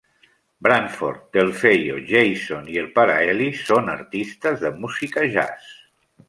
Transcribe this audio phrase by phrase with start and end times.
[0.67, 5.71] Branford, Delfeayo, Jason i el pare Ellis són artistes de música jazz.